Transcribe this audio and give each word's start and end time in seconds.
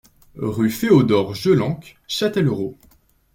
Rue 0.33 0.71
Féodor 0.71 1.35
Jelenc, 1.35 1.79
Châtellerault 2.07 2.75